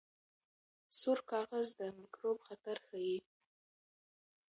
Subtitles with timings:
[0.99, 3.17] سور کاغذ د میکروب خطر ښيي.